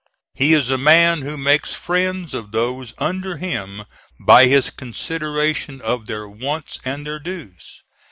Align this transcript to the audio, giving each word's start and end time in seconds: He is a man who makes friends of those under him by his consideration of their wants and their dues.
He 0.33 0.55
is 0.55 0.71
a 0.71 0.79
man 0.79 1.21
who 1.21 1.37
makes 1.37 1.75
friends 1.75 2.33
of 2.33 2.51
those 2.51 2.95
under 2.97 3.37
him 3.37 3.83
by 4.19 4.47
his 4.47 4.71
consideration 4.71 5.79
of 5.79 6.07
their 6.07 6.27
wants 6.27 6.79
and 6.83 7.05
their 7.05 7.19
dues. 7.19 7.83